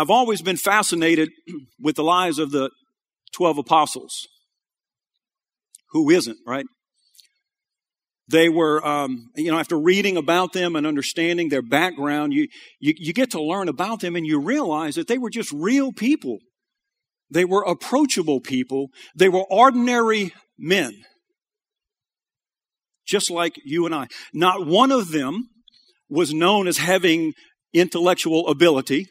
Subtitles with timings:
[0.00, 1.28] I've always been fascinated
[1.78, 2.70] with the lives of the
[3.34, 4.26] 12 apostles.
[5.90, 6.64] Who isn't, right?
[8.26, 12.46] They were, um, you know, after reading about them and understanding their background, you,
[12.78, 15.92] you, you get to learn about them and you realize that they were just real
[15.92, 16.38] people.
[17.28, 18.86] They were approachable people.
[19.14, 20.92] They were ordinary men.
[23.06, 24.06] Just like you and I.
[24.32, 25.50] Not one of them
[26.08, 27.34] was known as having
[27.74, 29.08] intellectual ability.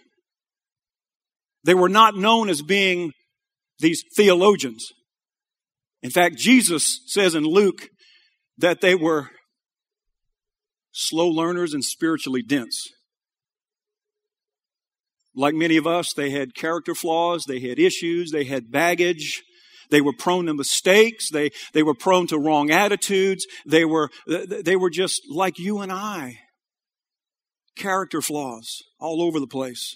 [1.64, 3.12] They were not known as being
[3.80, 4.92] these theologians.
[6.02, 7.90] In fact, Jesus says in Luke
[8.58, 9.30] that they were
[10.92, 12.90] slow learners and spiritually dense.
[15.36, 19.44] Like many of us, they had character flaws, they had issues, they had baggage,
[19.90, 24.76] they were prone to mistakes, they, they were prone to wrong attitudes, they were, they
[24.76, 26.40] were just like you and I.
[27.76, 29.96] Character flaws all over the place.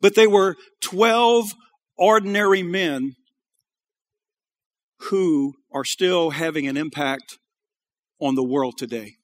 [0.00, 1.52] But they were 12
[1.96, 3.14] ordinary men
[5.10, 7.38] who are still having an impact
[8.20, 9.14] on the world today.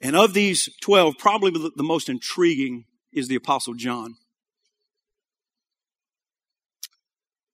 [0.00, 4.16] And of these 12, probably the most intriguing is the Apostle John.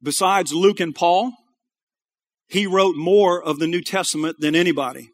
[0.03, 1.33] Besides Luke and Paul,
[2.49, 5.11] he wrote more of the New Testament than anybody.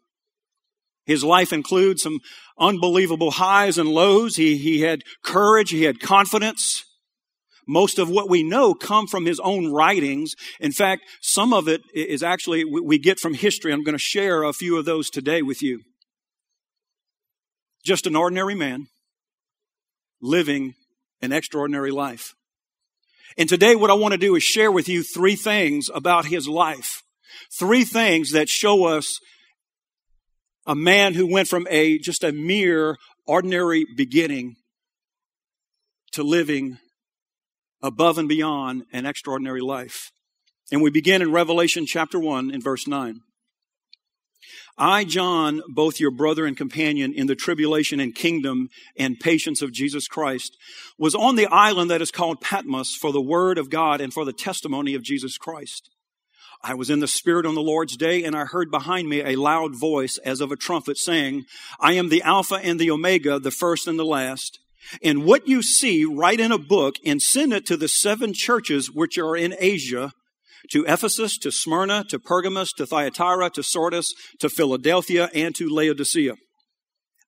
[1.07, 2.19] His life includes some
[2.59, 4.35] unbelievable highs and lows.
[4.35, 5.71] He, he had courage.
[5.71, 6.83] He had confidence.
[7.67, 10.35] Most of what we know come from his own writings.
[10.59, 13.73] In fact, some of it is actually we get from history.
[13.73, 15.81] I'm going to share a few of those today with you.
[17.83, 18.87] Just an ordinary man
[20.21, 20.75] living
[21.21, 22.33] an extraordinary life.
[23.37, 26.47] And today what I want to do is share with you three things about his
[26.47, 27.03] life.
[27.57, 29.19] Three things that show us
[30.67, 34.57] a man who went from a just a mere ordinary beginning
[36.11, 36.77] to living
[37.81, 40.11] above and beyond an extraordinary life.
[40.71, 43.21] And we begin in Revelation chapter 1 in verse 9.
[44.77, 49.71] I, John, both your brother and companion in the tribulation and kingdom and patience of
[49.71, 50.55] Jesus Christ,
[50.99, 54.23] was on the island that is called Patmos for the word of God and for
[54.23, 55.89] the testimony of Jesus Christ.
[56.67, 59.37] I was in the Spirit on the Lord's day, and I heard behind me a
[59.37, 61.45] loud voice as of a trumpet saying,
[61.79, 64.59] I am the Alpha and the Omega, the first and the last.
[65.01, 68.91] And what you see, write in a book and send it to the seven churches
[68.91, 70.11] which are in Asia,
[70.71, 76.35] to Ephesus, to Smyrna, to Pergamos, to Thyatira, to Sardis, to Philadelphia, and to Laodicea.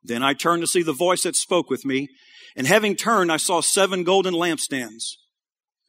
[0.04, 2.10] Then I turned to see the voice that spoke with me,
[2.58, 5.16] and having turned, I saw seven golden lampstands.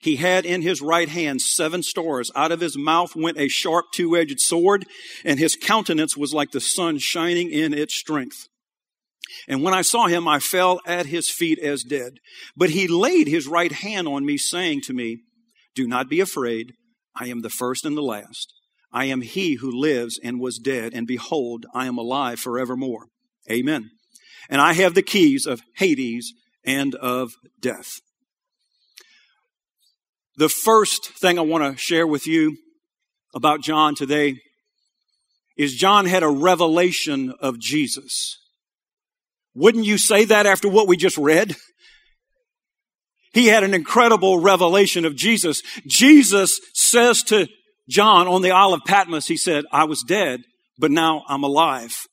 [0.00, 2.30] He had in his right hand seven stars.
[2.34, 4.86] Out of his mouth went a sharp two-edged sword,
[5.24, 8.48] and his countenance was like the sun shining in its strength.
[9.46, 12.14] And when I saw him, I fell at his feet as dead.
[12.56, 15.18] But he laid his right hand on me, saying to me,
[15.74, 16.72] Do not be afraid.
[17.14, 18.52] I am the first and the last.
[18.92, 23.08] I am he who lives and was dead, and behold, I am alive forevermore.
[23.50, 23.90] Amen.
[24.48, 26.32] And I have the keys of Hades
[26.64, 28.00] and of death.
[30.38, 32.58] The first thing I want to share with you
[33.34, 34.36] about John today
[35.56, 38.38] is John had a revelation of Jesus.
[39.56, 41.56] Wouldn't you say that after what we just read?
[43.32, 45.60] He had an incredible revelation of Jesus.
[45.88, 47.48] Jesus says to
[47.88, 50.42] John on the Isle of Patmos, he said, I was dead,
[50.78, 52.06] but now I'm alive.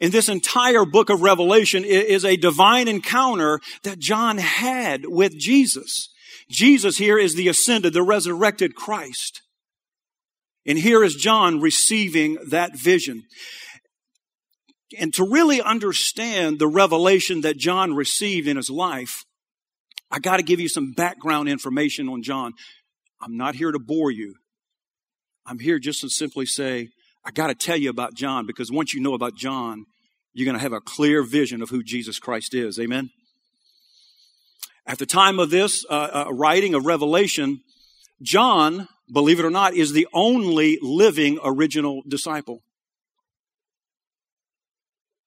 [0.00, 6.09] And this entire book of Revelation is a divine encounter that John had with Jesus.
[6.50, 9.42] Jesus here is the ascended, the resurrected Christ.
[10.66, 13.22] And here is John receiving that vision.
[14.98, 19.24] And to really understand the revelation that John received in his life,
[20.10, 22.52] I got to give you some background information on John.
[23.22, 24.34] I'm not here to bore you.
[25.46, 26.88] I'm here just to simply say,
[27.24, 29.84] I got to tell you about John because once you know about John,
[30.32, 32.78] you're going to have a clear vision of who Jesus Christ is.
[32.78, 33.10] Amen.
[34.90, 37.60] At the time of this uh, uh, writing of Revelation,
[38.22, 42.58] John, believe it or not, is the only living original disciple.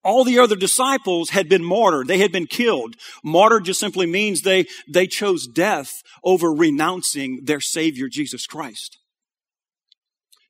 [0.04, 2.10] All the other disciples had been martyred.
[2.10, 2.96] They had been killed.
[3.24, 5.94] Martyred just simply means they, they chose death
[6.26, 8.98] over renouncing their Savior, Jesus Christ.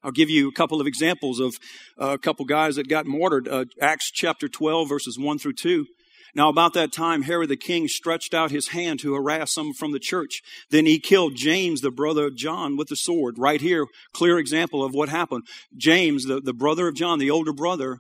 [0.02, 1.54] I'll give you a couple of examples of
[2.02, 3.48] uh, a couple guys that got martyred.
[3.48, 5.86] Uh, Acts chapter 12, verses 1 through 2.
[6.36, 9.92] Now, about that time, Herod the king stretched out his hand to harass some from
[9.92, 10.42] the church.
[10.72, 13.36] Then he killed James, the brother of John, with the sword.
[13.38, 15.44] Right here, clear example of what happened.
[15.78, 18.00] James, the, the brother of John, the older brother,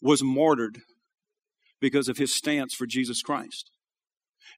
[0.00, 0.78] was martyred
[1.80, 3.70] because of his stance for Jesus Christ.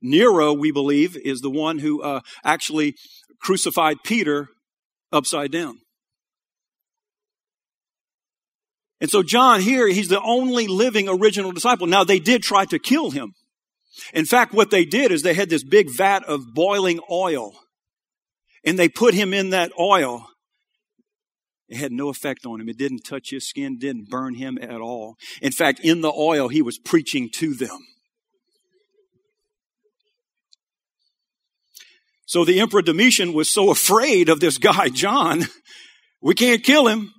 [0.00, 2.94] Nero, we believe, is the one who uh, actually
[3.40, 4.48] crucified Peter
[5.10, 5.78] upside down.
[9.00, 11.86] And so John here, he's the only living original disciple.
[11.86, 13.34] Now they did try to kill him.
[14.12, 17.54] In fact, what they did is they had this big vat of boiling oil
[18.64, 20.26] and they put him in that oil.
[21.68, 22.68] It had no effect on him.
[22.68, 25.16] It didn't touch his skin, didn't burn him at all.
[25.42, 27.78] In fact, in the oil, he was preaching to them.
[32.26, 35.44] So the Emperor Domitian was so afraid of this guy, John,
[36.20, 37.12] we can't kill him.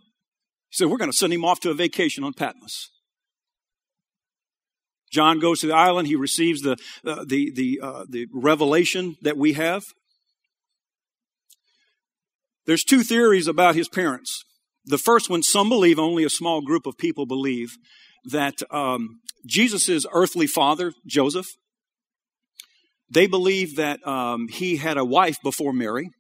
[0.70, 2.90] He said, We're going to send him off to a vacation on Patmos.
[5.12, 6.08] John goes to the island.
[6.08, 9.84] He receives the, uh, the, the, uh, the revelation that we have.
[12.68, 14.44] There's two theories about his parents.
[14.86, 17.76] The first one, some believe, only a small group of people believe,
[18.26, 21.48] that um, Jesus' earthly father, Joseph,
[23.10, 26.12] they believe that um, he had a wife before Mary,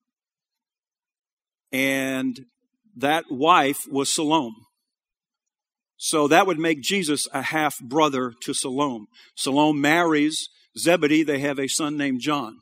[1.72, 2.40] and
[3.00, 4.56] that wife was Salome.
[5.98, 9.08] So that would make Jesus a half brother to Salome.
[9.36, 10.48] Salome marries
[10.78, 11.24] Zebedee.
[11.24, 12.60] They have a son named John,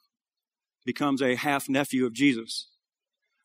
[0.86, 2.68] becomes a half nephew of Jesus.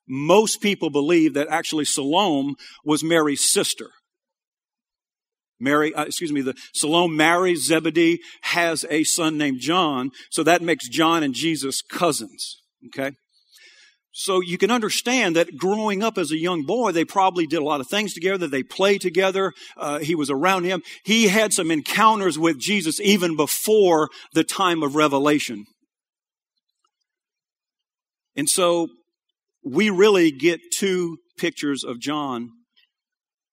[0.08, 2.54] Most people believe that actually Salome
[2.84, 3.90] was Mary's sister.
[5.60, 10.60] Mary, uh, excuse me, the Salome marries Zebedee, has a son named John, so that
[10.60, 12.62] makes John and Jesus cousins.
[12.86, 13.12] Okay?
[14.14, 17.64] So you can understand that growing up as a young boy, they probably did a
[17.64, 18.46] lot of things together.
[18.46, 19.54] They played together.
[19.74, 20.82] Uh, he was around him.
[21.02, 25.64] He had some encounters with Jesus even before the time of revelation.
[28.36, 28.88] And so
[29.64, 32.50] we really get two pictures of John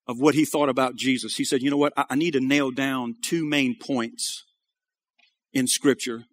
[0.06, 1.36] of what he thought about Jesus.
[1.36, 1.94] He said, you know what?
[1.96, 4.44] I need to nail down two main points
[5.52, 6.24] in scripture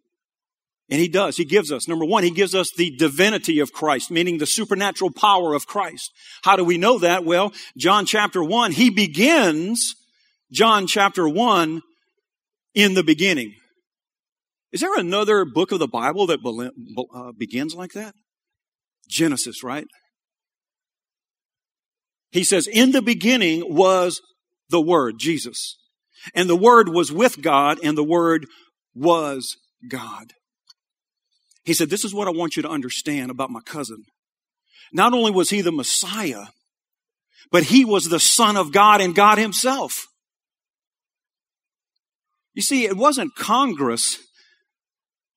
[0.90, 1.38] and he does.
[1.38, 5.12] He gives us, number one, he gives us the divinity of Christ, meaning the supernatural
[5.12, 6.12] power of Christ.
[6.44, 7.26] How do we know that?
[7.26, 9.96] Well, John chapter one, he begins
[10.52, 11.82] John chapter one
[12.74, 13.54] in the beginning.
[14.72, 16.40] Is there another book of the Bible that
[17.14, 18.14] uh, begins like that?
[19.10, 19.88] Genesis, right?
[22.32, 24.22] He says, in the beginning was
[24.70, 25.78] the Word, Jesus.
[26.36, 28.46] And the Word was with God, and the Word
[28.94, 29.56] was
[29.90, 30.34] God.
[31.68, 34.06] He said, This is what I want you to understand about my cousin.
[34.94, 36.46] Not only was he the Messiah,
[37.52, 40.06] but he was the Son of God and God Himself.
[42.54, 44.18] You see, it wasn't Congress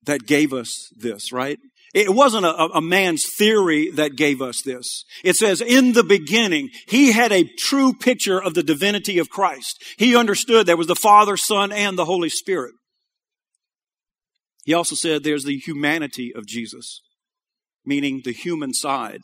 [0.04, 1.58] that gave us this, right?
[1.92, 5.04] It wasn't a, a, man's theory that gave us this.
[5.24, 9.82] It says, in the beginning, he had a true picture of the divinity of Christ.
[9.98, 12.74] He understood there was the Father, Son, and the Holy Spirit.
[14.70, 17.02] He also said there's the humanity of Jesus,
[17.84, 19.22] meaning the human side.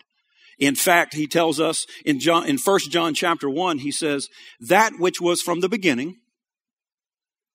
[0.58, 4.26] In fact, he tells us in John, in 1 John chapter 1, he says,
[4.58, 6.16] that which was from the beginning,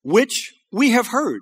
[0.04, 1.42] which we have heard,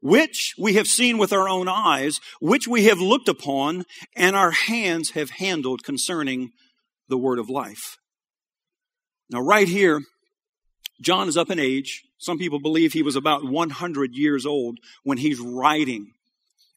[0.00, 4.52] which we have seen with our own eyes, which we have looked upon, and our
[4.52, 6.52] hands have handled concerning
[7.08, 7.96] the word of life.
[9.30, 10.00] Now, right here,
[11.02, 12.02] John is up in age.
[12.24, 16.12] Some people believe he was about 100 years old when he's writing.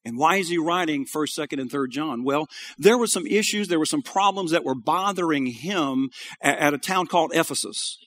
[0.03, 2.23] And why is he writing 1st, 2nd, and 3rd John?
[2.23, 6.09] Well, there were some issues, there were some problems that were bothering him
[6.41, 7.97] at, a town called Ephesus.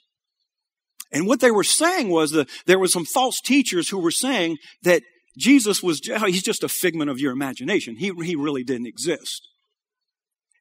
[1.13, 4.59] And what they were saying was that there were some false teachers who were saying
[4.83, 5.03] that
[5.37, 7.97] Jesus was, he's just a figment of your imagination.
[7.97, 9.47] He, he really didn't exist.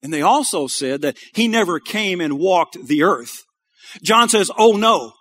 [0.02, 3.44] And they also said that he never came and walked the earth.
[4.02, 5.14] John says, oh no,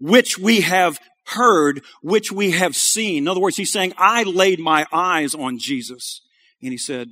[0.00, 3.24] which we have heard, which we have seen.
[3.24, 6.22] In other words, he's saying, I laid my eyes on Jesus.
[6.62, 7.10] And he said,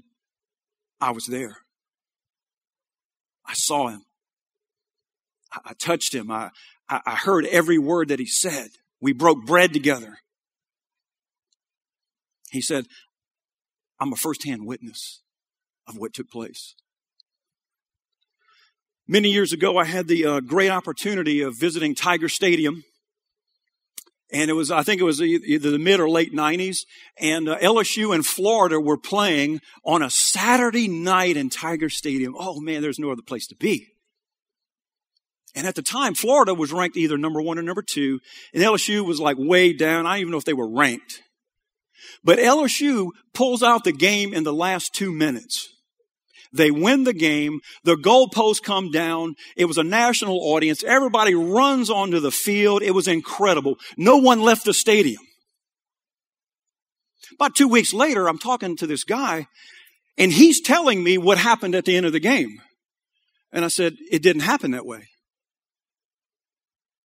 [1.01, 1.59] I was there.
[3.47, 4.03] I saw him.
[5.53, 6.31] I, touched him.
[6.31, 6.51] I,
[6.89, 8.69] I heard every word that he said.
[9.01, 10.19] We broke bread together.
[12.51, 12.87] He said,
[14.01, 15.23] I'm a firsthand witness
[15.87, 16.75] of what took place.
[19.09, 22.85] Many years ago, I had the uh, great opportunity of visiting Tiger Stadium
[24.31, 26.81] and it was, I think it was either the mid or late 90s,
[27.19, 32.35] and uh, LSU and Florida were playing on a Saturday night in Tiger Stadium.
[32.39, 33.87] Oh man, there's no other place to be.
[35.55, 38.21] And at the time, Florida was ranked either number one or number two,
[38.53, 40.07] and LSU was like way down.
[40.07, 41.23] I don't even know if they were ranked.
[42.23, 45.69] But LSU pulls out the game in the last two minutes.
[46.53, 47.61] They win the game.
[47.85, 49.35] The goalposts come down.
[49.57, 50.83] It was a national audience.
[50.83, 52.83] Everybody runs onto the field.
[52.83, 53.77] It was incredible.
[53.97, 55.23] No one left the stadium.
[57.35, 59.47] About two weeks later, I'm talking to this guy
[60.17, 62.61] and he's telling me what happened at the end of the game.
[63.53, 65.09] And I said, it didn't happen that way.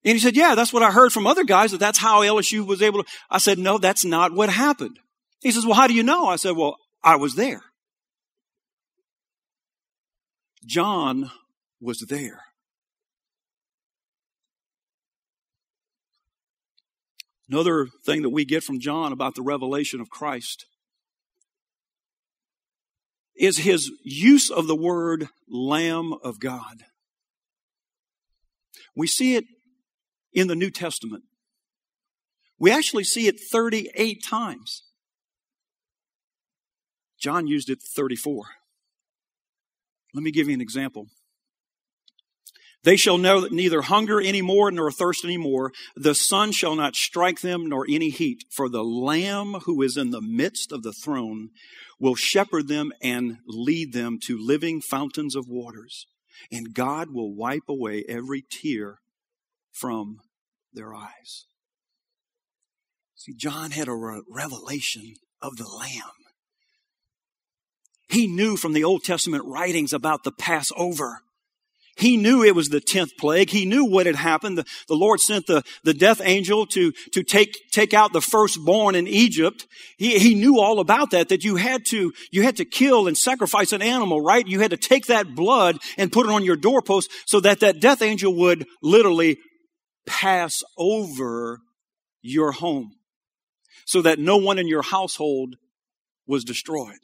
[0.03, 2.65] And he said, yeah, that's what I heard from other guys that that's how LSU
[2.65, 3.09] was able to.
[3.29, 4.97] I said, no, that's not what happened.
[5.41, 6.25] He says, well, how do you know?
[6.27, 7.61] I said, well, I was there.
[10.65, 11.31] John
[11.79, 12.41] was there.
[17.49, 20.65] Another thing that we get from John about the revelation of Christ
[23.35, 26.83] is his use of the word Lamb of God.
[28.95, 29.45] We see it
[30.33, 31.23] in the New Testament.
[32.57, 34.83] We actually see it 38 times.
[37.19, 38.45] John used it 34.
[40.13, 41.07] Let me give you an example.
[42.83, 45.71] They shall know that neither hunger any more nor thirst any more.
[45.95, 48.43] The sun shall not strike them nor any heat.
[48.51, 51.49] For the Lamb who is in the midst of the throne
[51.97, 56.07] will shepherd them and lead them to living fountains of waters.
[56.51, 58.99] And God will wipe away every tear
[59.71, 60.17] from
[60.73, 61.45] their eyes.
[63.15, 66.22] See, John had a revelation of the Lamb.
[68.13, 71.21] He knew from the Old Testament writings about the Passover.
[71.97, 73.49] He knew it was the tenth plague.
[73.49, 74.57] He knew what had happened.
[74.57, 78.93] The, the, Lord sent the, the death angel to, to take, take out the firstborn
[78.93, 79.65] in Egypt.
[79.97, 83.17] He, he knew all about that, that you had to, you had to kill and
[83.17, 84.47] sacrifice an animal, right?
[84.47, 87.79] You had to take that blood and put it on your doorpost so that that
[87.79, 89.39] death angel would literally
[90.05, 91.61] pass over
[92.21, 92.91] your home
[93.87, 95.55] so that no one in your household
[96.27, 96.99] was destroyed.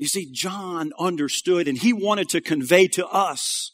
[0.00, 3.72] You see, John understood and he wanted to convey to us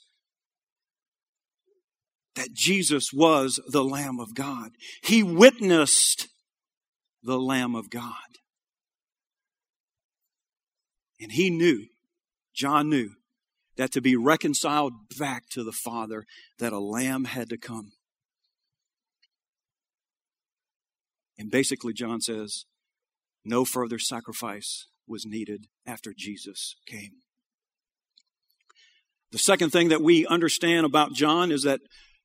[2.35, 4.73] that Jesus was the Lamb of God.
[5.05, 6.27] He witnessed
[7.23, 8.11] the Lamb of God.
[11.21, 11.87] And he knew,
[12.53, 13.11] John knew,
[13.77, 16.25] that to be reconciled back to the Father,
[16.59, 17.93] that a lamb had to come.
[21.39, 22.65] And basically, John says,
[23.45, 27.13] no further sacrifice was needed after Jesus came.
[29.33, 31.81] The second thing that we understand about John is that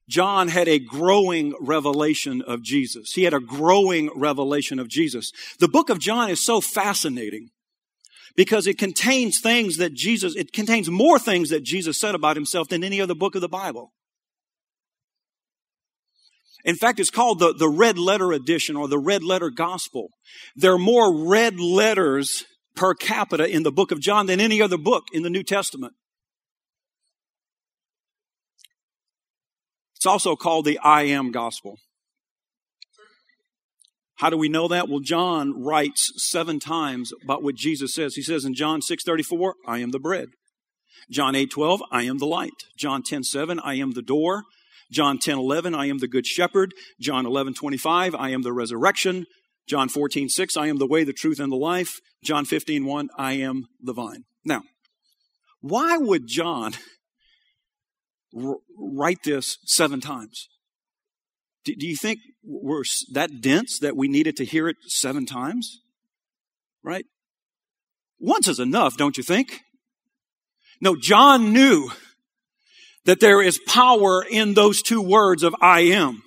[0.08, 3.14] John had a growing revelation of Jesus.
[3.14, 5.32] He had a growing revelation of Jesus.
[5.60, 7.50] The book of John is so fascinating
[8.36, 12.70] because it contains things that Jesus, it contains more things that Jesus said about himself
[12.70, 13.92] than any other book of the Bible.
[16.64, 20.10] In fact, it's called the, the red letter edition or the red letter gospel.
[20.56, 22.46] There are more red letters
[22.76, 25.94] per capita in the book of John than any other book in the New Testament.
[29.96, 31.78] It's also called the I am gospel.
[34.16, 34.88] How do we know that?
[34.88, 38.16] Well, John writes seven times about what Jesus says.
[38.16, 40.30] He says in John 6:34, I am the bread.
[41.10, 42.54] John 8:12, I am the light.
[42.78, 44.44] John 10:7, I am the door.
[44.92, 46.74] John 10:11, I am the good shepherd.
[47.00, 49.26] John 11:25, I am the resurrection.
[49.68, 52.00] John 14, 6, I am the way, the truth, and the life.
[52.24, 54.26] John 15, 1, I am the vine.
[54.44, 54.64] Now,
[55.62, 56.74] why would John
[58.36, 60.50] r- write this seven times?
[61.64, 65.82] Do, do you think we're that dense that we needed to hear it seven times?
[66.84, 67.06] Right?
[68.20, 69.62] Once is enough, don't you think?
[70.80, 71.92] No, John knew
[73.06, 76.24] that there is power in those two words of I am.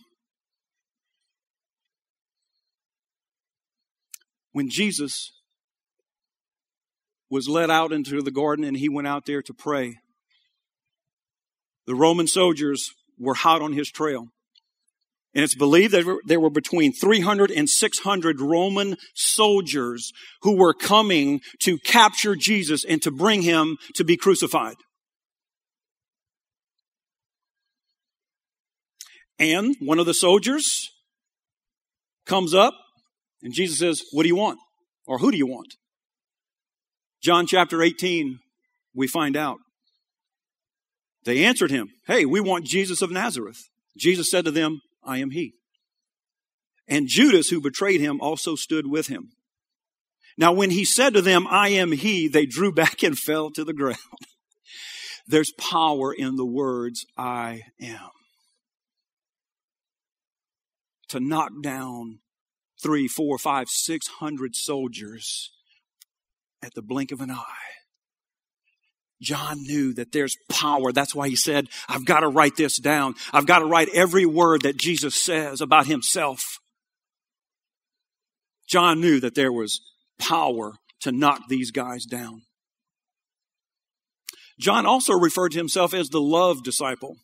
[4.55, 5.33] When Jesus
[7.29, 9.99] was led out into the garden and he went out there to pray,
[11.87, 14.29] the Roman soldiers were hot on his trail.
[15.35, 21.41] And it's believed that there were between 300 and 600 Roman soldiers who were coming
[21.63, 24.77] to capture Jesus and to bring him to be crucified.
[29.41, 30.93] And one of the soldiers
[32.25, 32.75] comes up
[33.45, 34.59] and Jesus says, What do you want?
[35.07, 35.75] Or who do you want?
[37.23, 38.41] John chapter 18,
[38.95, 39.59] we find out.
[41.25, 43.69] They answered him, Hey, we want Jesus of Nazareth.
[43.97, 45.53] Jesus said to them, I am he.
[46.89, 49.31] And Judas, who betrayed him, also stood with him.
[50.37, 53.65] Now, when he said to them, I am he, they drew back and fell to
[53.65, 53.99] the ground.
[55.27, 58.11] There's power in the words, I am.
[61.09, 62.19] To knock down
[62.85, 65.51] three, four, five, six hundred soldiers
[66.63, 67.73] at the blink of an eye.
[69.23, 70.93] John knew that there's power.
[70.93, 73.15] That's why he said, I've got to write this down.
[73.33, 76.43] I've got to write every word that Jesus says about himself.
[78.69, 79.81] John knew that there was
[80.19, 82.43] power to knock these guys down.
[84.61, 87.17] John also referred to himself as the love disciple.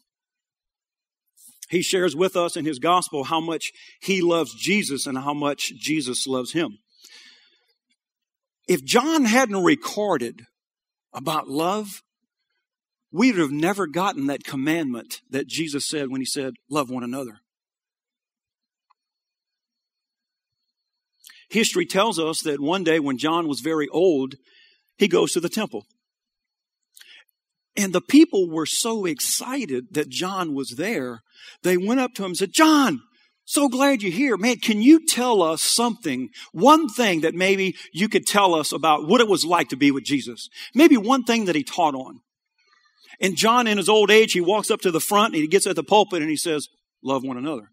[1.71, 5.73] He shares with us in his gospel how much he loves Jesus and how much
[5.79, 6.79] Jesus loves him.
[8.67, 10.43] If John hadn't recorded
[11.13, 12.03] about love,
[13.13, 17.41] we'd have never gotten that commandment that Jesus said when he said, Love one another.
[21.49, 24.35] History tells us that one day when John was very old,
[24.99, 25.87] he goes to the temple.
[27.77, 31.23] And the people were so excited that John was there,
[31.63, 33.01] they went up to him and said, John,
[33.45, 34.37] so glad you're here.
[34.37, 39.09] Man, can you tell us something, one thing that maybe you could tell us about
[39.09, 40.49] what it was like to be with Jesus?
[40.75, 42.21] Maybe one thing that he taught on.
[43.21, 45.67] And John, in his old age, he walks up to the front and he gets
[45.67, 46.69] at the pulpit and he says,
[47.03, 47.71] Love one another.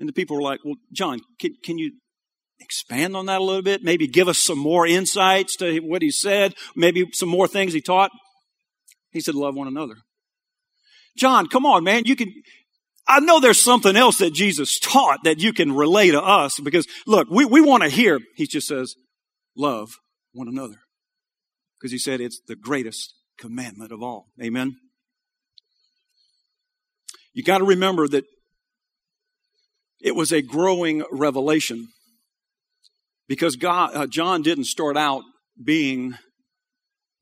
[0.00, 1.92] And the people were like, Well, John, can, can you
[2.60, 3.84] expand on that a little bit?
[3.84, 7.80] Maybe give us some more insights to what he said, maybe some more things he
[7.80, 8.10] taught.
[9.12, 9.96] He said, Love one another.
[11.16, 12.04] John, come on, man.
[12.06, 12.32] You can,
[13.06, 16.86] I know there's something else that Jesus taught that you can relay to us because
[17.06, 18.20] look, we, we want to hear.
[18.36, 18.94] He just says,
[19.56, 19.98] love
[20.32, 20.76] one another.
[21.78, 24.28] Because he said it's the greatest commandment of all.
[24.42, 24.76] Amen.
[27.34, 28.24] You got to remember that
[30.00, 31.88] it was a growing revelation
[33.28, 35.22] because God, uh, John didn't start out
[35.62, 36.14] being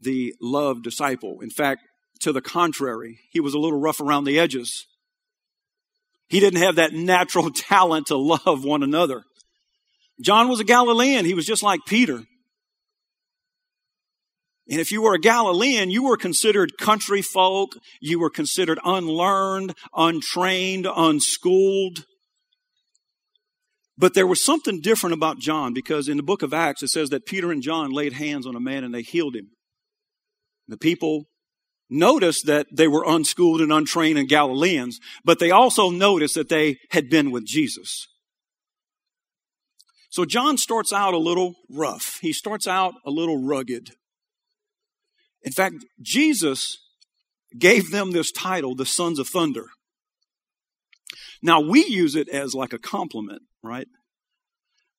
[0.01, 1.41] the love disciple.
[1.41, 1.83] In fact,
[2.21, 4.87] to the contrary, he was a little rough around the edges.
[6.29, 9.23] He didn't have that natural talent to love one another.
[10.21, 11.25] John was a Galilean.
[11.25, 12.23] He was just like Peter.
[14.71, 17.73] And if you were a Galilean, you were considered country folk.
[18.01, 22.05] You were considered unlearned, untrained, unschooled.
[23.99, 27.11] But there was something different about John because in the book of Acts it says
[27.11, 29.51] that Peter and John laid hands on a man and they healed him.
[30.71, 31.25] The people
[31.91, 36.79] noticed that they were unschooled and untrained and Galileans, but they also noticed that they
[36.91, 38.07] had been with Jesus.
[40.11, 42.19] So John starts out a little rough.
[42.23, 43.91] He starts out a little rugged.
[45.43, 46.79] In fact, Jesus
[47.59, 49.67] gave them this title, the Sons of Thunder.
[51.43, 53.89] Now we use it as like a compliment, right?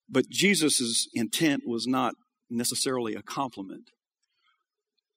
[0.10, 2.16] But Jesus' intent was not
[2.50, 3.90] necessarily a compliment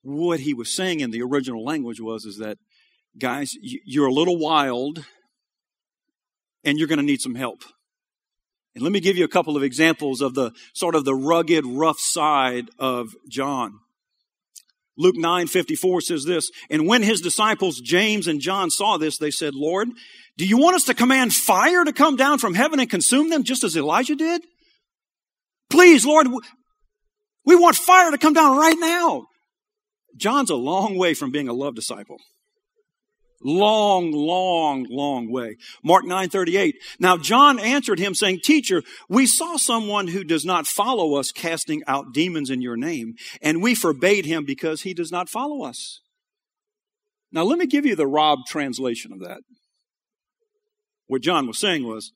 [0.05, 2.59] what he was saying in the original language was is that
[3.19, 5.05] guys you're a little wild
[6.63, 7.63] and you're going to need some help.
[8.75, 11.65] And let me give you a couple of examples of the sort of the rugged
[11.65, 13.79] rough side of john.
[14.97, 19.33] Luke 9 54 says this and when his disciples james and john saw this they
[19.33, 19.89] said lord
[20.37, 23.43] do you want us to command fire to come down from heaven and consume them
[23.43, 24.43] just as elijah did
[25.69, 26.29] please lord
[27.45, 29.27] we want fire to come down right now
[30.17, 32.19] John's a long way from being a love disciple.
[33.43, 35.57] Long, long, long way.
[35.83, 36.77] Mark 9:38.
[36.99, 41.83] Now John answered him saying, "Teacher, we saw someone who does not follow us casting
[41.87, 46.01] out demons in your name, and we forbade him because he does not follow us."
[47.33, 49.41] Now let me give you the Rob translation of that.
[51.07, 52.13] What John was saying was,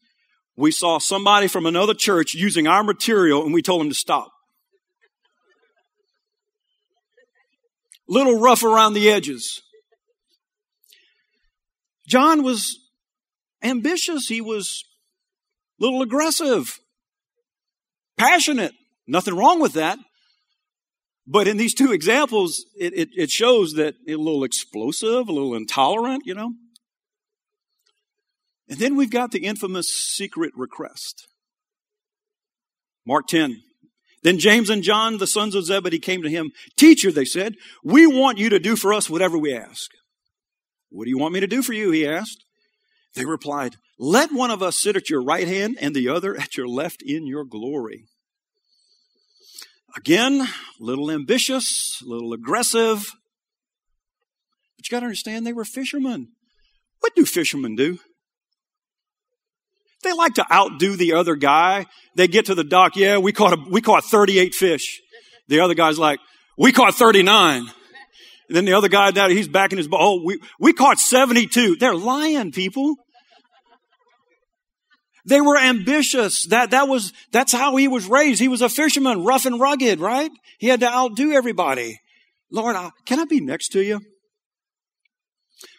[0.57, 4.31] we saw somebody from another church using our material and we told him to stop.
[8.09, 9.63] Little rough around the edges.
[12.07, 12.79] John was
[13.63, 14.29] ambitious.
[14.29, 14.85] He was
[15.81, 16.79] a little aggressive,
[18.17, 18.73] passionate.
[19.07, 19.99] Nothing wrong with that.
[21.27, 25.55] But in these two examples, it, it, it shows that a little explosive, a little
[25.55, 26.53] intolerant, you know.
[28.69, 31.29] And then we've got the infamous secret request.
[33.07, 33.63] Mark 10,
[34.29, 36.51] then James and John, the sons of Zebedee, came to him.
[36.77, 39.91] Teacher, they said, we want you to do for us whatever we ask.
[40.91, 41.93] What do you want me to do for you?
[41.93, 42.45] He asked.
[43.15, 46.59] They replied, Let one of us sit at your right hand and the other at
[46.59, 48.05] your left in your glory.
[49.97, 53.11] Again, a little ambitious, a little aggressive.
[54.77, 56.33] But you got to understand, they were fishermen.
[57.01, 57.99] What do fishermen do?
[60.03, 61.87] They like to outdo the other guy.
[62.15, 62.97] They get to the dock.
[62.97, 65.01] Yeah, we caught a, we caught 38 fish.
[65.49, 66.21] The other guy's like,
[66.57, 67.69] we caught 39.
[68.49, 70.01] And then the other guy down, he's back in his boat.
[70.01, 71.77] Oh, we, we caught 72.
[71.77, 72.95] They're lying, people.
[75.27, 76.47] They were ambitious.
[76.47, 78.41] That, that was, that's how he was raised.
[78.41, 80.31] He was a fisherman, rough and rugged, right?
[80.59, 82.01] He had to outdo everybody.
[82.51, 84.01] Lord, I, can I be next to you?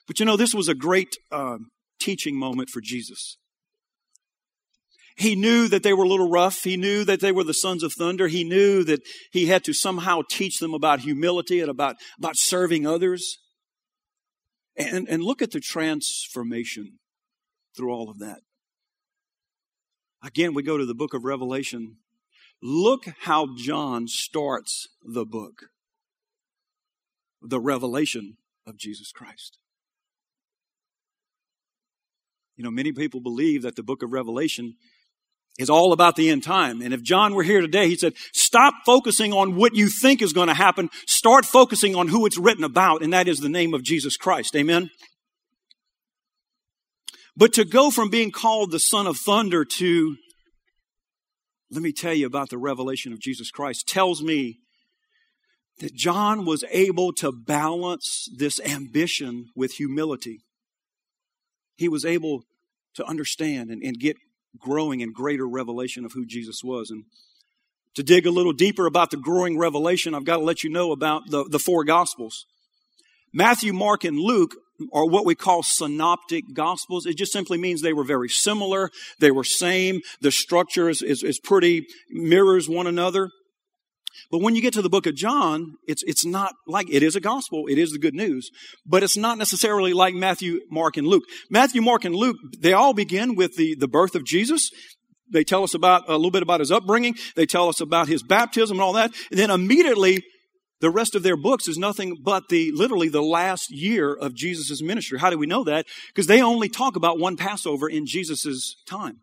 [0.08, 1.58] But you know, this was a great uh,
[2.00, 3.38] teaching moment for Jesus.
[5.20, 6.64] He knew that they were a little rough.
[6.64, 8.30] He knew that they were the sons of thunder.
[8.30, 9.02] He knew that
[9.34, 13.38] he had to somehow teach them about humility and about, about serving others.
[14.78, 17.00] And, and look at the transformation
[17.76, 18.40] through all of that.
[20.24, 21.98] Again, we go to the book of Revelation.
[22.64, 25.64] Look how John starts the book
[27.42, 29.58] the revelation of Jesus Christ.
[32.56, 34.76] You know, many people believe that the book of Revelation
[35.60, 36.82] is all about the end time.
[36.82, 40.34] And if John were here today, he said, stop focusing on what you think is
[40.34, 40.90] going to happen.
[41.06, 44.56] Start focusing on who it's written about, and that is the name of Jesus Christ.
[44.56, 44.90] Amen?
[47.36, 50.16] But to go from being called the son of thunder to,
[51.70, 54.60] let me tell you about the revelation of Jesus Christ, tells me
[55.80, 60.40] that John was able to balance this ambition with humility.
[61.76, 62.44] He was able
[62.96, 64.18] to understand and, and get
[64.60, 66.90] growing and greater revelation of who Jesus was.
[66.90, 67.06] And
[67.96, 70.92] to dig a little deeper about the growing revelation, I've got to let you know
[70.92, 72.46] about the, the four gospels.
[73.34, 74.56] Matthew, Mark, and Luke
[74.94, 77.06] are what we call synoptic gospels.
[77.06, 78.90] It just simply means they were very similar.
[79.20, 80.02] They were same.
[80.22, 83.30] The structure is, is, is pretty, mirrors one another.
[84.32, 87.16] But when you get to the book of John, it's, it's not like, it is
[87.16, 88.50] a gospel, it is the good news,
[88.86, 91.24] but it's not necessarily like Matthew, Mark, and Luke.
[91.50, 94.70] Matthew, Mark, and Luke, they all begin with the, the birth of Jesus.
[95.32, 97.16] They tell us about, a little bit about his upbringing.
[97.36, 99.12] They tell us about his baptism and all that.
[99.30, 100.24] And then immediately,
[100.82, 104.82] the rest of their books is nothing but the, literally the last year of Jesus'
[104.82, 105.20] ministry.
[105.20, 105.86] How do we know that?
[106.08, 109.18] Because they only talk about one Passover in Jesus' time.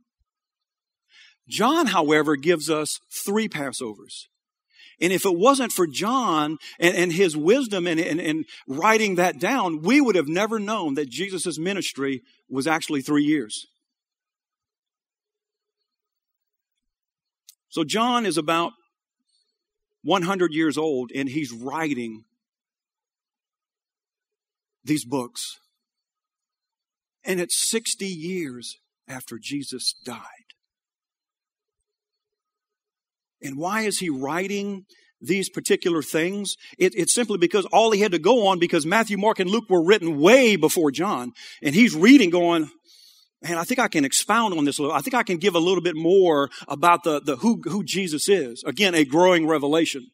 [1.48, 4.26] John, however, gives us three Passovers.
[5.00, 9.38] And if it wasn't for John and, and his wisdom and, and, and, writing that
[9.38, 13.66] down, we would have never known that Jesus' ministry was actually three years.
[17.68, 18.72] So John is about
[20.02, 22.24] 100 years old and he's writing
[24.82, 25.58] these books.
[27.22, 30.55] And it's 60 years after Jesus died.
[33.42, 34.84] And why is he writing
[35.20, 36.56] these particular things?
[36.78, 39.68] It, it's simply because all he had to go on because Matthew, Mark, and Luke
[39.68, 41.32] were written way before John.
[41.62, 42.70] And he's reading going,
[43.42, 44.96] man, I think I can expound on this a little.
[44.96, 48.28] I think I can give a little bit more about the, the who, who Jesus
[48.28, 48.62] is.
[48.66, 50.06] Again, a growing revelation.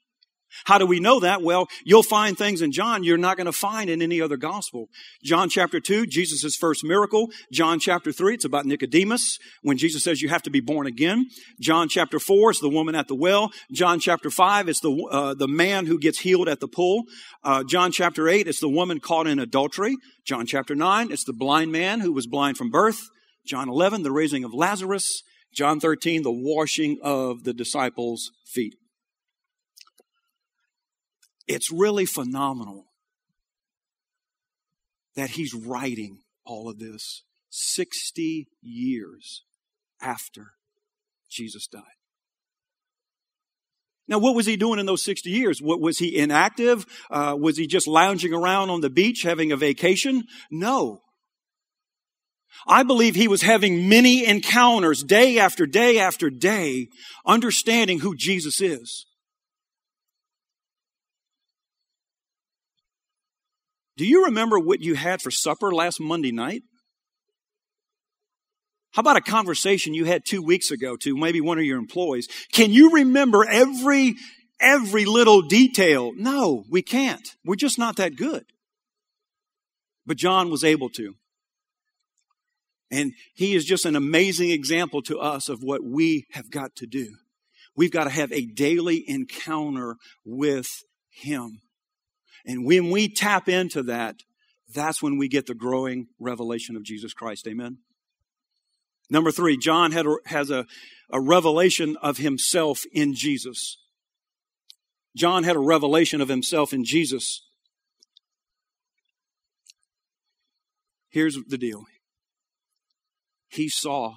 [0.65, 1.43] How do we know that?
[1.43, 4.89] Well, you'll find things in John you're not going to find in any other gospel.
[5.23, 7.31] John chapter 2, Jesus' first miracle.
[7.51, 11.27] John chapter 3, it's about Nicodemus when Jesus says you have to be born again.
[11.61, 13.51] John chapter 4, it's the woman at the well.
[13.73, 17.05] John chapter 5, it's the, uh, the man who gets healed at the pool.
[17.43, 19.97] Uh, John chapter 8, it's the woman caught in adultery.
[20.25, 23.09] John chapter 9, it's the blind man who was blind from birth.
[23.47, 25.23] John 11, the raising of Lazarus.
[25.53, 28.75] John 13, the washing of the disciples' feet.
[31.55, 32.87] It's really phenomenal
[35.15, 39.45] that he's writing all of this 60 years
[40.01, 40.53] after
[41.31, 41.83] Jesus died.
[44.09, 45.61] Now, what was he doing in those 60 years?
[45.63, 46.85] What, was he inactive?
[47.11, 50.25] Uh, was he just lounging around on the beach having a vacation?
[50.51, 51.03] No.
[52.67, 56.89] I believe he was having many encounters day after day after day,
[57.25, 59.07] understanding who Jesus is.
[63.97, 66.63] Do you remember what you had for supper last Monday night?
[68.93, 72.29] How about a conversation you had two weeks ago to maybe one of your employees?
[72.53, 74.17] Can you remember every,
[74.61, 76.13] every little detail?
[76.15, 77.27] No, we can't.
[77.45, 78.45] We're just not that good.
[80.05, 81.15] But John was able to.
[82.91, 86.87] And he is just an amazing example to us of what we have got to
[86.87, 87.17] do.
[87.75, 90.69] We've got to have a daily encounter with
[91.09, 91.62] him.
[92.47, 94.17] And when we tap into that,
[94.75, 97.47] that's when we get the growing revelation of Jesus Christ.
[97.47, 97.79] Amen.
[99.11, 100.67] Number three, John had a, has a,
[101.11, 103.77] a revelation of himself in Jesus.
[105.15, 107.43] John had a revelation of himself in Jesus.
[111.11, 111.85] Here's the deal.
[113.49, 114.15] He saw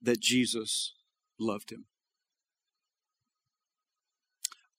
[0.00, 0.94] that Jesus
[1.38, 1.84] loved him.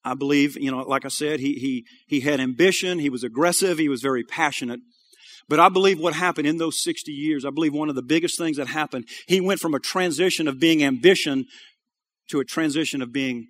[0.03, 3.77] I believe, you know, like I said, he, he, he had ambition, he was aggressive,
[3.77, 4.79] he was very passionate.
[5.47, 8.37] But I believe what happened in those 60 years, I believe one of the biggest
[8.37, 11.45] things that happened, he went from a transition of being ambition
[12.29, 13.47] to a transition of being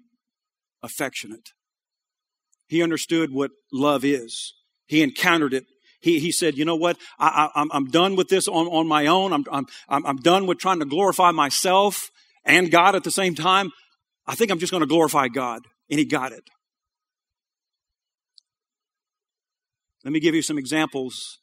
[0.81, 1.49] affectionate.
[2.67, 4.53] He understood what love is.
[4.87, 5.65] He encountered it.
[6.01, 6.97] He, he said, you know what?
[7.19, 9.33] I, I, I'm done with this on, on my own.
[9.33, 12.09] I'm, I'm, I'm done with trying to glorify myself
[12.43, 13.71] and God at the same time.
[14.25, 15.61] I think I'm just going to glorify God.
[15.91, 16.49] And he got it.
[20.03, 21.39] Let me give you some examples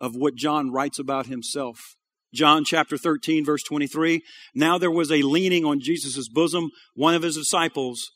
[0.00, 1.96] of what John writes about himself.
[2.32, 4.22] John chapter 13, verse 23.
[4.54, 8.10] Now there was a leaning on Jesus' bosom, one of his disciples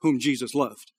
[0.00, 0.92] whom Jesus loved.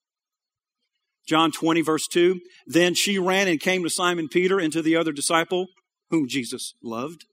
[1.27, 2.39] John 20, verse 2.
[2.65, 5.67] Then she ran and came to Simon Peter and to the other disciple
[6.09, 7.25] whom Jesus loved.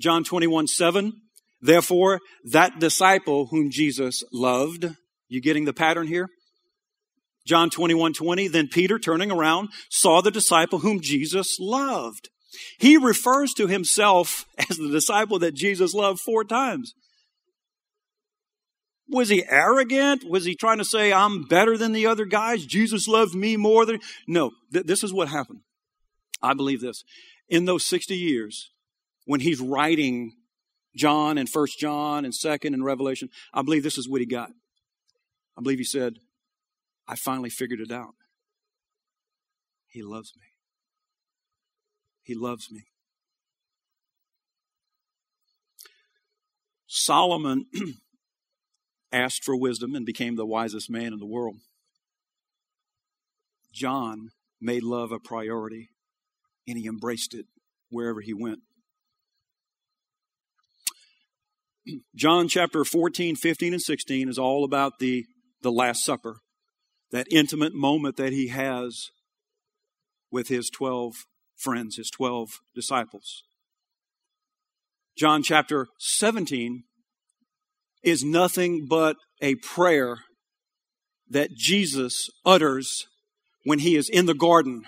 [0.00, 1.12] John 21, 7.
[1.60, 4.96] Therefore, that disciple whom Jesus loved.
[5.28, 6.28] You getting the pattern here?
[7.46, 8.48] John 21, 20.
[8.48, 12.30] Then Peter, turning around, saw the disciple whom Jesus loved.
[12.78, 16.94] He refers to himself as the disciple that Jesus loved four times.
[19.08, 20.24] Was he arrogant?
[20.24, 22.64] Was he trying to say, I'm better than the other guys?
[22.64, 24.00] Jesus loved me more than.
[24.26, 25.60] No, th- this is what happened.
[26.42, 27.04] I believe this.
[27.48, 28.70] In those 60 years,
[29.26, 30.32] when he's writing
[30.96, 34.50] John and First John and Second and Revelation, I believe this is what he got.
[35.56, 36.14] I believe he said,
[37.06, 38.14] I finally figured it out.
[39.86, 40.46] He loves me.
[42.22, 42.86] He loves me.
[46.86, 47.66] Solomon
[49.12, 51.56] asked for wisdom and became the wisest man in the world.
[53.72, 55.90] John made love a priority
[56.66, 57.46] and he embraced it
[57.90, 58.60] wherever he went.
[62.14, 65.26] John chapter 14, 15, and 16 is all about the,
[65.64, 66.36] the Last Supper,
[67.10, 69.10] that intimate moment that he has
[70.30, 71.14] with his 12
[71.56, 73.42] friends, his 12 disciples.
[75.16, 76.84] John chapter 17
[78.02, 80.18] is nothing but a prayer
[81.30, 83.06] that Jesus utters
[83.64, 84.84] when he is in the garden.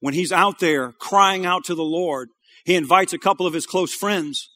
[0.00, 2.30] When he's out there crying out to the Lord,
[2.64, 4.48] he invites a couple of his close friends.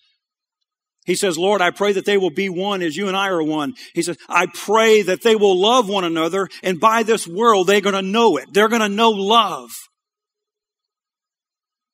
[1.07, 3.43] He says, Lord, I pray that they will be one as you and I are
[3.43, 3.75] one.
[3.95, 7.81] He says, I pray that they will love one another and by this world they're
[7.81, 8.53] going to know it.
[8.53, 9.71] They're going to know love.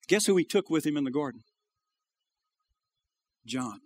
[0.09, 1.43] Guess who he took with him in the garden?
[3.47, 3.81] John.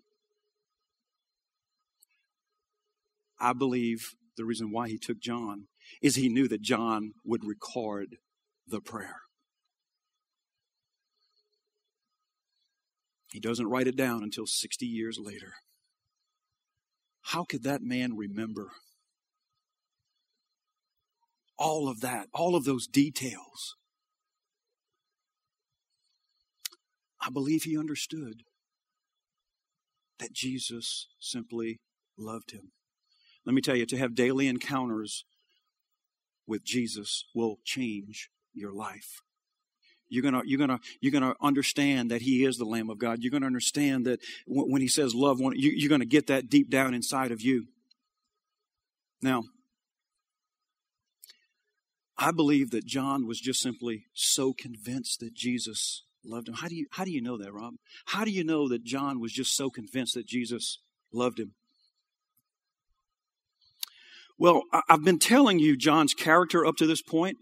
[3.39, 3.99] I believe
[4.37, 5.67] the reason why he took John
[6.01, 8.17] is he knew that John would record
[8.67, 9.26] the prayer.
[13.31, 15.55] He doesn't write it down until 60 years later.
[17.23, 18.71] How could that man remember
[21.59, 23.75] all of that, all of those details?
[27.21, 28.43] I believe he understood
[30.19, 31.81] that Jesus simply
[32.17, 32.73] loved him.
[33.45, 35.25] Let me tell you, to have daily encounters
[36.47, 39.21] with Jesus will change your life.
[40.09, 43.19] You're gonna, you're gonna, you're gonna understand that He is the Lamb of God.
[43.21, 46.95] You're gonna understand that when He says love one, you're gonna get that deep down
[46.95, 47.67] inside of you.
[49.23, 49.45] Now,
[52.19, 56.55] I believe that John was just simply so convinced that Jesus loved him.
[56.55, 57.75] How do you, how do you know that, Rob?
[58.07, 60.79] How do you know that John was just so convinced that Jesus
[61.13, 61.55] loved him?
[64.39, 67.39] Well, I've been telling you John's character up to this point.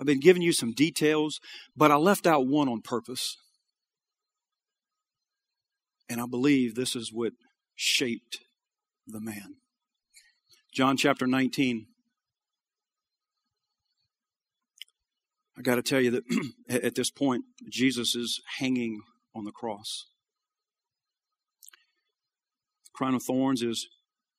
[0.00, 1.40] I've been giving you some details,
[1.76, 3.36] but I left out one on purpose.
[6.08, 7.34] And I believe this is what
[7.76, 8.38] shaped
[9.06, 9.56] the man.
[10.72, 11.86] John chapter 19.
[15.58, 16.24] I got to tell you that
[16.70, 19.02] at this point, Jesus is hanging
[19.34, 20.06] on the cross.
[22.86, 23.88] The crown of thorns is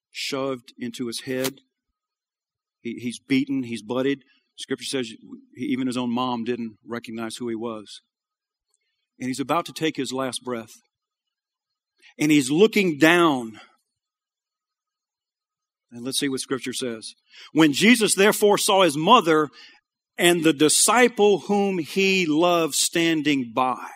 [0.09, 1.61] shoved into his head.
[2.81, 4.23] He, he's beaten, he's bloodied.
[4.61, 5.11] Scripture says
[5.57, 8.01] even his own mom didn't recognize who he was.
[9.19, 10.71] And he's about to take his last breath.
[12.19, 13.59] And he's looking down.
[15.91, 17.13] And let's see what Scripture says.
[17.53, 19.49] When Jesus therefore saw his mother
[20.17, 23.87] and the disciple whom he loved standing by,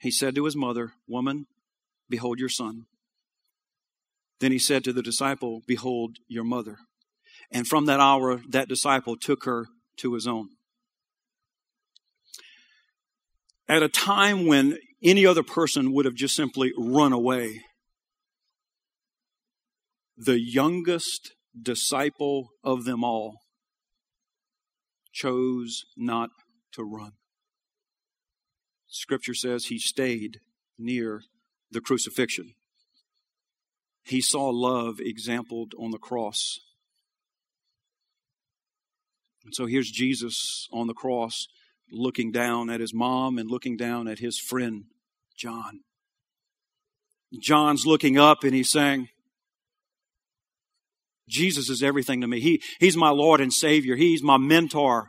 [0.00, 1.46] he said to his mother, Woman,
[2.08, 2.84] behold your son.
[4.38, 6.78] Then he said to the disciple, Behold your mother.
[7.52, 9.66] And from that hour, that disciple took her
[9.98, 10.48] to his own.
[13.72, 17.62] at a time when any other person would have just simply run away.
[20.14, 23.38] The youngest disciple of them all
[25.10, 26.28] chose not
[26.72, 27.12] to run.
[28.86, 30.40] Scripture says he stayed
[30.78, 31.22] near
[31.70, 32.52] the crucifixion.
[34.04, 36.58] He saw love exampled on the cross.
[39.44, 41.48] And so here's Jesus on the cross
[41.90, 44.84] looking down at his mom and looking down at his friend,
[45.36, 45.80] John.
[47.40, 49.08] John's looking up and he's saying,
[51.28, 52.40] Jesus is everything to me.
[52.40, 53.96] He, he's my Lord and Savior.
[53.96, 55.08] He's my mentor.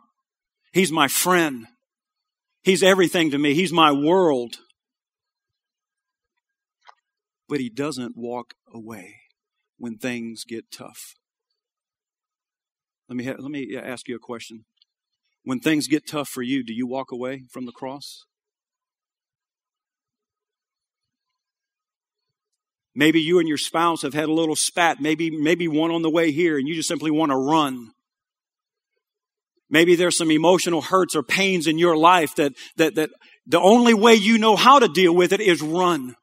[0.71, 1.67] He's my friend.
[2.63, 3.53] He's everything to me.
[3.53, 4.55] He's my world.
[7.49, 9.15] But he doesn't walk away
[9.77, 11.15] when things get tough.
[13.09, 14.65] Let me, let me ask you a question.
[15.43, 18.25] When things get tough for you, do you walk away from the cross?
[22.95, 26.09] Maybe you and your spouse have had a little spat, maybe, maybe one on the
[26.09, 27.91] way here, and you just simply want to run.
[29.69, 33.09] Maybe there's some emotional hurts or pains in your life that, that, that
[33.47, 36.15] the only way you know how to deal with it is run.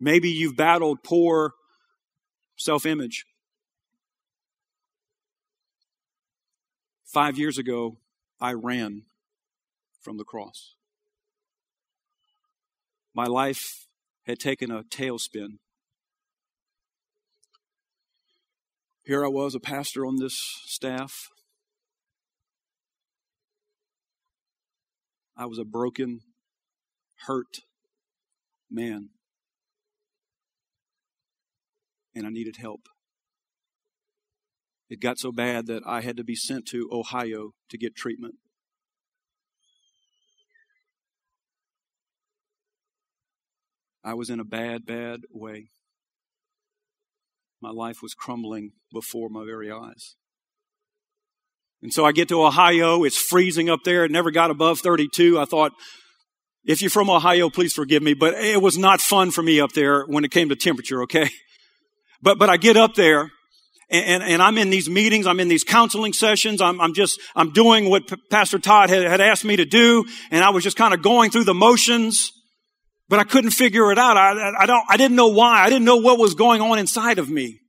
[0.00, 1.52] Maybe you've battled poor
[2.56, 3.24] self image.
[7.04, 7.96] Five years ago,
[8.40, 9.02] I ran
[10.00, 10.74] from the cross.
[13.14, 13.86] My life
[14.26, 15.58] had taken a tailspin.
[19.04, 21.12] Here I was, a pastor on this staff.
[25.34, 26.20] I was a broken,
[27.26, 27.60] hurt
[28.70, 29.08] man.
[32.18, 32.88] And I needed help.
[34.90, 38.34] It got so bad that I had to be sent to Ohio to get treatment.
[44.02, 45.68] I was in a bad, bad way.
[47.62, 50.16] My life was crumbling before my very eyes.
[51.82, 53.04] And so I get to Ohio.
[53.04, 54.04] It's freezing up there.
[54.04, 55.38] It never got above 32.
[55.38, 55.70] I thought,
[56.64, 59.70] if you're from Ohio, please forgive me, but it was not fun for me up
[59.70, 61.30] there when it came to temperature, okay?
[62.20, 63.30] But, but I get up there
[63.90, 67.52] and, and, I'm in these meetings, I'm in these counseling sessions, I'm, I'm just, I'm
[67.52, 70.76] doing what P- Pastor Todd had, had asked me to do, and I was just
[70.76, 72.32] kind of going through the motions,
[73.08, 74.18] but I couldn't figure it out.
[74.18, 75.62] I, I don't, I didn't know why.
[75.62, 77.60] I didn't know what was going on inside of me.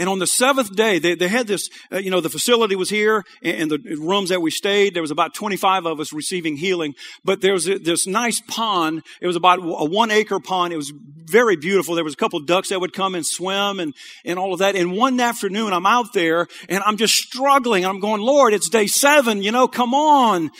[0.00, 2.88] And on the seventh day, they, they had this, uh, you know, the facility was
[2.88, 6.94] here and, the rooms that we stayed, there was about 25 of us receiving healing.
[7.22, 9.02] But there was a, this nice pond.
[9.20, 10.72] It was about a one acre pond.
[10.72, 11.96] It was very beautiful.
[11.96, 14.74] There was a couple ducks that would come and swim and, and all of that.
[14.74, 17.84] And one afternoon, I'm out there and I'm just struggling.
[17.84, 20.50] I'm going, Lord, it's day seven, you know, come on.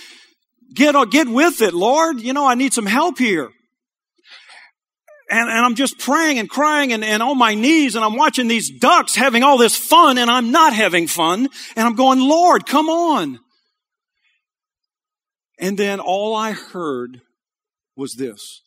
[0.74, 2.20] Get, get with it, Lord.
[2.20, 3.50] You know, I need some help here
[5.30, 8.48] and, and I'm just praying and crying and, and on my knees and I'm watching
[8.48, 11.48] these ducks having all this fun and I'm not having fun.
[11.76, 13.38] And I'm going, Lord, come on.
[15.58, 17.20] And then all I heard
[17.96, 18.62] was this.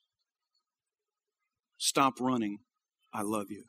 [1.78, 2.60] Stop running.
[3.13, 3.65] I love you.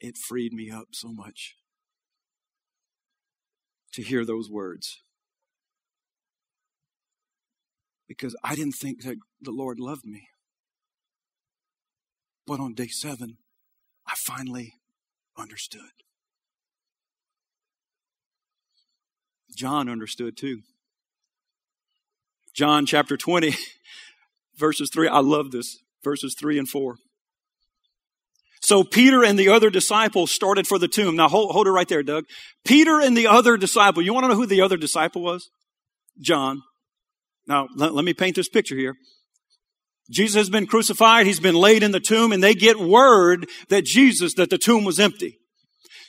[0.00, 1.54] It freed me up so much
[3.92, 5.02] to hear those words
[8.16, 10.28] because I didn't think that the Lord loved me.
[12.46, 13.38] But on day seven,
[14.06, 14.74] I finally
[15.36, 15.80] understood.
[19.56, 20.60] John understood too.
[22.54, 23.54] John chapter 20,
[24.56, 25.08] verses 3.
[25.08, 25.78] I love this.
[26.04, 26.96] Verses 3 and 4.
[28.60, 31.16] So Peter and the other disciple started for the tomb.
[31.16, 32.26] Now hold, hold it right there, Doug.
[32.64, 34.02] Peter and the other disciple.
[34.02, 35.50] You want to know who the other disciple was?
[36.20, 36.62] John.
[37.46, 38.94] Now, let, let me paint this picture here.
[40.10, 41.26] Jesus has been crucified.
[41.26, 44.84] He's been laid in the tomb and they get word that Jesus, that the tomb
[44.84, 45.38] was empty.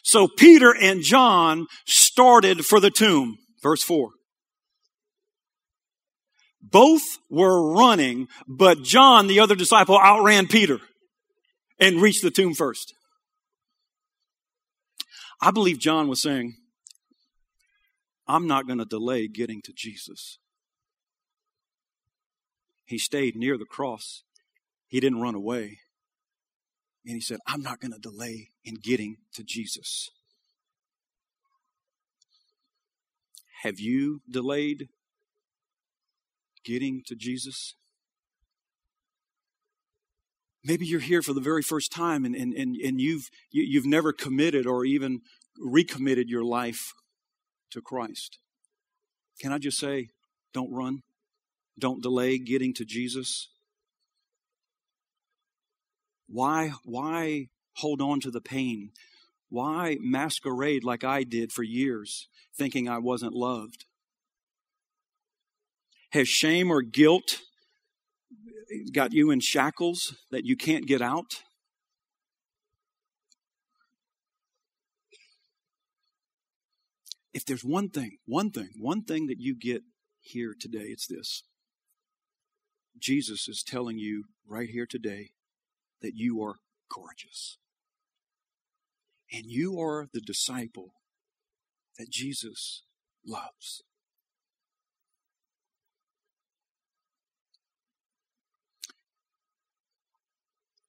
[0.03, 3.37] So Peter and John started for the tomb.
[3.61, 4.09] Verse four.
[6.61, 10.79] Both were running, but John, the other disciple, outran Peter
[11.79, 12.93] and reached the tomb first.
[15.41, 16.55] I believe John was saying,
[18.27, 20.39] I'm not going to delay getting to Jesus.
[22.85, 24.23] He stayed near the cross.
[24.87, 25.79] He didn't run away.
[27.05, 30.09] And he said, I'm not going to delay in getting to Jesus.
[33.63, 34.89] Have you delayed
[36.63, 37.75] getting to Jesus?
[40.63, 43.85] Maybe you're here for the very first time and, and, and, and you've, you, you've
[43.85, 45.21] never committed or even
[45.57, 46.93] recommitted your life
[47.71, 48.37] to Christ.
[49.41, 50.07] Can I just say,
[50.53, 51.01] don't run?
[51.77, 53.49] Don't delay getting to Jesus.
[56.27, 58.91] Why, why hold on to the pain?
[59.49, 63.85] Why masquerade like I did for years, thinking I wasn't loved?
[66.11, 67.39] Has shame or guilt
[68.93, 71.43] got you in shackles that you can't get out?
[77.33, 79.81] If there's one thing, one thing, one thing that you get
[80.19, 81.43] here today, it's this.
[82.99, 85.31] Jesus is telling you right here today
[86.01, 86.55] that you are
[86.93, 87.57] gorgeous.
[89.31, 90.93] And you are the disciple
[91.97, 92.83] that Jesus
[93.25, 93.83] loves.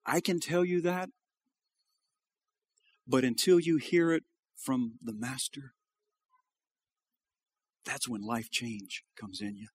[0.07, 1.09] I can tell you that,
[3.07, 4.25] but until you hear it
[4.55, 5.73] from the Master,
[7.85, 9.69] that's when life change comes in you.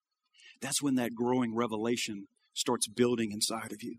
[0.61, 3.97] That's when that growing revelation starts building inside of you.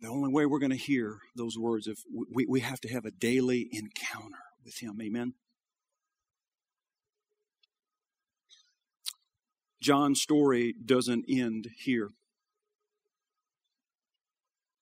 [0.00, 1.98] The only way we're going to hear those words if
[2.32, 4.98] we, we have to have a daily encounter with Him.
[5.02, 5.34] Amen.
[9.82, 12.10] John's story doesn't end here.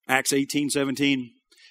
[0.09, 1.31] Acts 18, 17.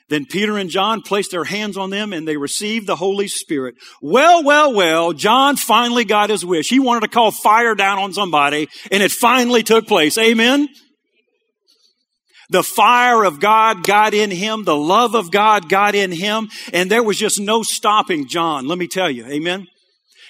[0.10, 3.76] Then Peter and John placed their hands on them and they received the Holy Spirit.
[4.02, 6.70] Well, well, well, John finally got his wish.
[6.70, 10.18] He wanted to call fire down on somebody and it finally took place.
[10.18, 10.70] Amen?
[12.50, 14.64] The fire of God got in him.
[14.64, 16.50] The love of God got in him.
[16.72, 18.68] And there was just no stopping John.
[18.68, 19.26] Let me tell you.
[19.26, 19.68] Amen.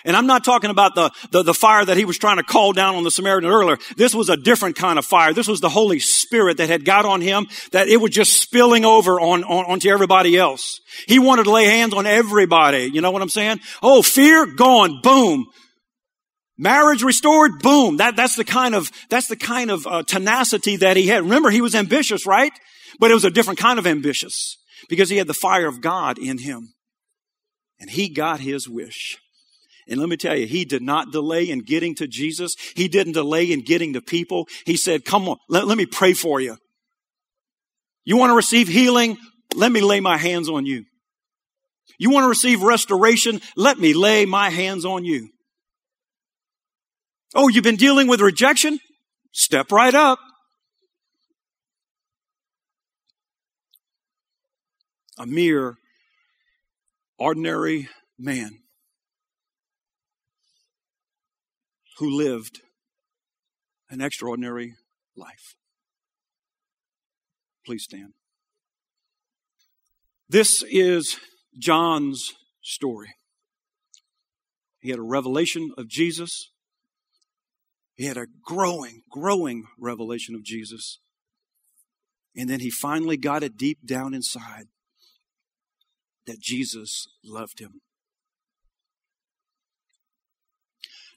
[0.07, 2.71] And I'm not talking about the, the, the, fire that he was trying to call
[2.71, 3.77] down on the Samaritan earlier.
[3.97, 5.33] This was a different kind of fire.
[5.33, 8.85] This was the Holy Spirit that had got on him, that it was just spilling
[8.85, 10.79] over on, on, onto everybody else.
[11.09, 12.89] He wanted to lay hands on everybody.
[12.91, 13.59] You know what I'm saying?
[13.83, 15.01] Oh, fear gone.
[15.03, 15.45] Boom.
[16.57, 17.97] Marriage restored, boom.
[17.97, 21.23] That, that's the kind of, that's the kind of uh, tenacity that he had.
[21.23, 22.53] Remember, he was ambitious, right?
[22.97, 26.17] But it was a different kind of ambitious because he had the fire of God
[26.17, 26.69] in him.
[27.77, 29.17] And he got his wish.
[29.89, 32.55] And let me tell you, he did not delay in getting to Jesus.
[32.75, 34.47] He didn't delay in getting to people.
[34.65, 36.57] He said, come on, let, let me pray for you.
[38.03, 39.17] You want to receive healing?
[39.55, 40.85] Let me lay my hands on you.
[41.97, 43.41] You want to receive restoration?
[43.55, 45.29] Let me lay my hands on you.
[47.33, 48.79] Oh, you've been dealing with rejection?
[49.31, 50.19] Step right up.
[55.19, 55.75] A mere
[57.17, 58.59] ordinary man
[61.97, 62.61] who lived
[63.89, 64.75] an extraordinary
[65.15, 65.55] life.
[67.65, 68.13] Please stand.
[70.29, 71.17] This is
[71.57, 73.15] John's story.
[74.79, 76.51] He had a revelation of Jesus.
[77.95, 80.99] He had a growing, growing revelation of Jesus.
[82.35, 84.67] And then he finally got it deep down inside
[86.27, 87.81] that Jesus loved him.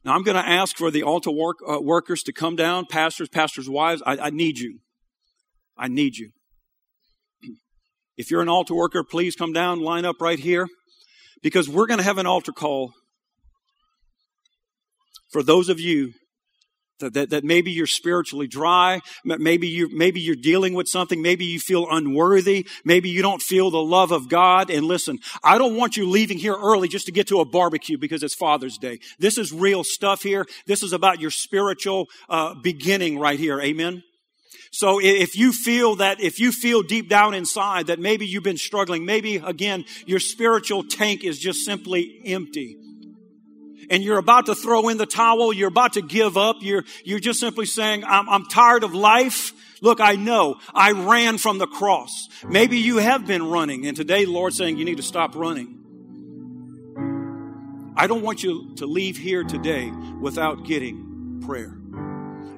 [0.04, 3.28] Now I'm going to ask for the altar work, uh, workers to come down, pastors,
[3.28, 4.02] pastors' wives.
[4.06, 4.78] I, I need you.
[5.76, 6.30] I need you.
[8.16, 10.68] If you're an altar worker, please come down, line up right here,
[11.42, 12.92] because we're going to have an altar call
[15.30, 16.12] for those of you
[17.00, 19.00] that, that, maybe you're spiritually dry.
[19.24, 21.20] Maybe you, maybe you're dealing with something.
[21.20, 22.66] Maybe you feel unworthy.
[22.84, 24.70] Maybe you don't feel the love of God.
[24.70, 27.98] And listen, I don't want you leaving here early just to get to a barbecue
[27.98, 29.00] because it's Father's Day.
[29.18, 30.46] This is real stuff here.
[30.66, 33.60] This is about your spiritual, uh, beginning right here.
[33.60, 34.02] Amen.
[34.72, 38.56] So if you feel that, if you feel deep down inside that maybe you've been
[38.56, 42.76] struggling, maybe again, your spiritual tank is just simply empty
[43.90, 47.18] and you're about to throw in the towel, you're about to give up, you're, you're
[47.18, 49.52] just simply saying, I'm, I'm tired of life.
[49.82, 52.28] Look, I know I ran from the cross.
[52.48, 55.76] Maybe you have been running, and today the Lord's saying you need to stop running.
[57.96, 61.76] I don't want you to leave here today without getting prayer.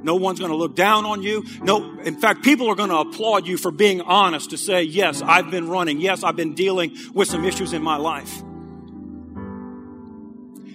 [0.02, 1.44] No one's going to look down on you.
[1.62, 5.22] No, in fact, people are going to applaud you for being honest to say, yes,
[5.22, 6.00] I've been running.
[6.00, 8.42] Yes, I've been dealing with some issues in my life.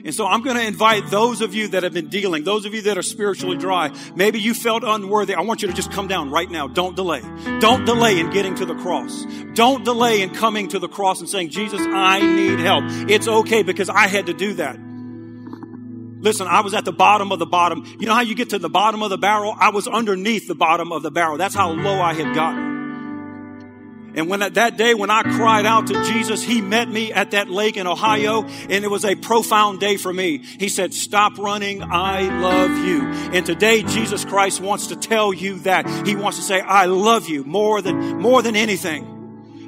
[0.08, 2.74] And so I'm going to invite those of you that have been dealing, those of
[2.74, 5.36] you that are spiritually dry, maybe you felt unworthy.
[5.36, 6.70] I want you to just come down right now.
[6.70, 7.20] Don't delay.
[7.60, 9.26] Don't delay in getting to the cross.
[9.54, 12.86] Don't delay in coming to the cross and saying, Jesus, I need help.
[13.10, 14.80] It's okay because I had to do that.
[16.22, 17.84] Listen, I was at the bottom of the bottom.
[18.00, 19.54] You know how you get to the bottom of the barrel?
[19.60, 21.38] I was underneath the bottom of the barrel.
[21.38, 22.77] That's how low I had gotten.
[24.18, 27.50] And when that day when I cried out to Jesus, he met me at that
[27.50, 30.40] lake in Ohio and it was a profound day for me.
[30.40, 31.84] He said, stop running.
[31.84, 33.04] I love you.
[33.34, 36.08] And today Jesus Christ wants to tell you that.
[36.08, 39.17] He wants to say, I love you more than, more than anything.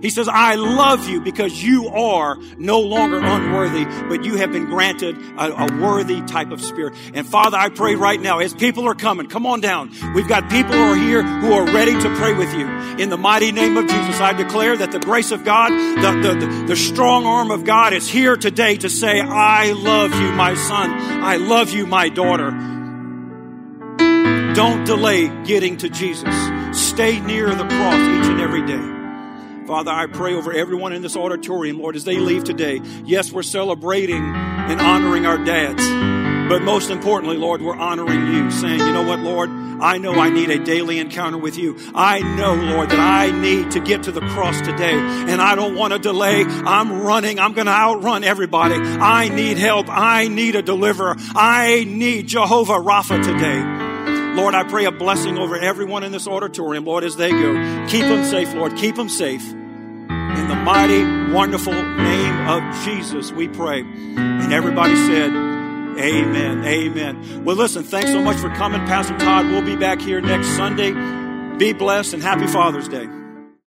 [0.01, 4.65] He says, I love you because you are no longer unworthy, but you have been
[4.65, 6.93] granted a, a, worthy type of spirit.
[7.13, 9.91] And Father, I pray right now as people are coming, come on down.
[10.13, 12.67] We've got people who are here who are ready to pray with you.
[12.97, 16.45] In the mighty name of Jesus, I declare that the grace of God, the, the,
[16.45, 20.55] the, the strong arm of God is here today to say, I love you, my
[20.55, 20.91] son.
[21.23, 22.51] I love you, my daughter.
[24.53, 26.35] Don't delay getting to Jesus.
[26.73, 28.98] Stay near the cross each and every day.
[29.69, 32.81] Father, I pray over everyone in this auditorium, Lord, as they leave today.
[33.05, 35.87] Yes, we're celebrating and honoring our dads.
[36.51, 39.51] But most importantly, Lord, we're honoring you, saying, you know what, Lord?
[39.51, 41.77] I know I need a daily encounter with you.
[41.93, 44.97] I know, Lord, that I need to get to the cross today.
[44.97, 46.45] And I don't want to delay.
[46.45, 47.39] I'm running.
[47.39, 48.73] I'm going to outrun everybody.
[48.73, 49.85] I need help.
[49.87, 51.15] I need a deliverer.
[51.35, 53.88] I need Jehovah Rapha today.
[54.39, 57.87] Lord, I pray a blessing over everyone in this auditorium, Lord, as they go.
[57.89, 58.77] Keep them safe, Lord.
[58.77, 59.45] Keep them safe.
[59.51, 63.81] In the mighty, wonderful name of Jesus, we pray.
[63.81, 65.31] And everybody said,
[65.99, 66.63] Amen.
[66.63, 67.43] Amen.
[67.43, 69.47] Well, listen, thanks so much for coming, Pastor Todd.
[69.47, 70.93] We'll be back here next Sunday.
[71.57, 73.18] Be blessed and happy Father's Day.